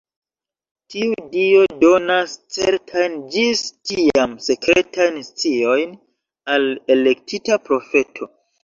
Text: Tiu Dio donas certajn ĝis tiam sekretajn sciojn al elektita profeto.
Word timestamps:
Tiu 0.93 1.17
Dio 1.33 1.65
donas 1.83 2.33
certajn 2.57 3.19
ĝis 3.37 3.63
tiam 3.91 4.35
sekretajn 4.49 5.23
sciojn 5.31 5.97
al 6.57 6.71
elektita 6.99 7.65
profeto. 7.71 8.35